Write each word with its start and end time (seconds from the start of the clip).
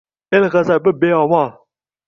El 0.37 0.45
g’azabi— 0.55 0.95
beomon. 1.05 1.49